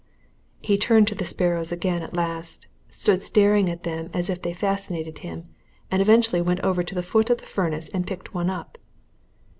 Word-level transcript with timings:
He 0.61 0.79
turned 0.79 1.07
to 1.09 1.13
the 1.13 1.23
sparrows 1.25 1.71
again 1.71 2.01
at 2.01 2.15
last, 2.15 2.65
stood 2.89 3.21
staring 3.21 3.69
at 3.69 3.83
them 3.83 4.09
as 4.15 4.31
if 4.31 4.41
they 4.41 4.51
fascinated 4.51 5.19
him, 5.19 5.49
and 5.91 6.01
eventually 6.01 6.41
went 6.41 6.61
over 6.61 6.81
to 6.81 6.95
the 6.95 7.03
foot 7.03 7.29
of 7.29 7.37
the 7.37 7.45
furnace 7.45 7.87
and 7.89 8.07
picked 8.07 8.33
one 8.33 8.49
up. 8.49 8.79